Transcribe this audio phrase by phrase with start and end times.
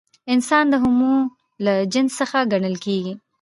[0.33, 1.15] انسان د هومو
[1.65, 3.13] له جنس څخه ګڼل کېږي.